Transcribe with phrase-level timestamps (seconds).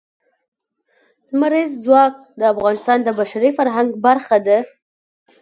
[1.31, 4.57] لمریز ځواک د افغانستان د بشري فرهنګ برخه ده.